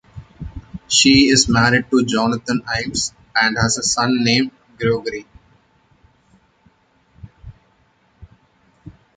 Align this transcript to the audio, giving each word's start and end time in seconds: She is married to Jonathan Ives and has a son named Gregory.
She 0.87 1.27
is 1.27 1.47
married 1.47 1.91
to 1.91 2.03
Jonathan 2.03 2.63
Ives 2.67 3.13
and 3.35 3.55
has 3.59 3.77
a 3.77 3.83
son 3.83 4.23
named 4.23 4.49
Gregory. 4.79 5.27